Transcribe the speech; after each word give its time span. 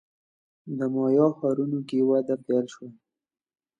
د 0.77 0.79
مایا 0.95 1.27
ښارونو 1.37 1.79
کې 1.87 1.97
وده 2.09 2.35
پیل 2.45 2.65
شوه. 2.73 2.89